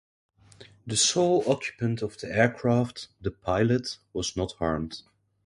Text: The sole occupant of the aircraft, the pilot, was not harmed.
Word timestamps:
The 0.87 0.97
sole 0.97 1.43
occupant 1.45 2.01
of 2.01 2.17
the 2.17 2.35
aircraft, 2.35 3.09
the 3.21 3.29
pilot, 3.29 3.99
was 4.13 4.35
not 4.35 4.53
harmed. 4.53 5.03